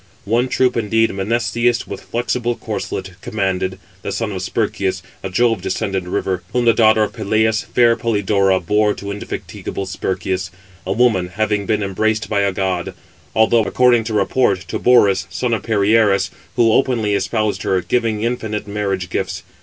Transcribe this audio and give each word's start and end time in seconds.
One 0.25 0.47
troop 0.47 0.75
indeed 0.75 1.13
Menesthius, 1.13 1.85
with 1.85 2.01
flexible 2.01 2.55
corslet, 2.55 3.11
commanded, 3.21 3.77
the 4.01 4.11
son 4.11 4.31
of 4.31 4.41
Sperchius, 4.41 5.03
a 5.21 5.29
Jove 5.29 5.61
descended 5.61 6.07
river; 6.07 6.41
whom 6.53 6.65
the 6.65 6.73
daughter 6.73 7.03
of 7.03 7.13
Peleus, 7.13 7.61
fair 7.61 7.95
Polydora, 7.95 8.59
bore 8.61 8.95
to 8.95 9.11
indefatigable 9.11 9.85
Sperchius, 9.85 10.49
a 10.87 10.91
woman 10.91 11.27
having 11.35 11.67
been 11.67 11.83
embraced 11.83 12.29
by 12.29 12.39
a 12.41 12.51
god; 12.51 12.95
although, 13.35 13.61
according 13.63 14.03
to 14.05 14.15
report, 14.15 14.61
to 14.69 14.79
Borus, 14.79 15.27
son 15.29 15.53
of 15.53 15.61
Perieres, 15.61 16.31
who 16.55 16.73
openly 16.73 17.13
espoused 17.13 17.61
her, 17.61 17.79
giving 17.81 18.23
infinite 18.23 18.67
marriage 18.67 19.07
gifts. 19.11 19.43